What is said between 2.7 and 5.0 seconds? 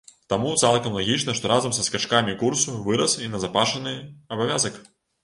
вырас і назапашаны абавязак.